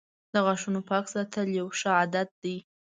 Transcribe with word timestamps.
•د 0.33 0.35
غاښونو 0.45 0.81
پاک 0.89 1.05
ساتل 1.13 1.47
یوه 1.59 1.73
ښه 1.79 1.89
عادت 1.99 2.29
دی. 2.43 2.57